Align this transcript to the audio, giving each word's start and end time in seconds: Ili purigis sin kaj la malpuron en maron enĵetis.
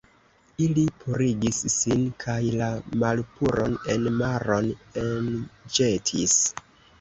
Ili 0.67 0.83
purigis 1.01 1.59
sin 1.73 2.01
kaj 2.23 2.37
la 2.61 2.69
malpuron 3.03 3.77
en 3.97 4.09
maron 4.23 4.71
enĵetis. 5.05 6.41